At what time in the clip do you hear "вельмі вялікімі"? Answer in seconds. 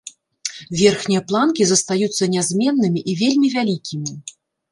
3.21-4.11